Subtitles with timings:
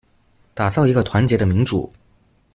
[0.55, 1.93] 打造一個團結的民主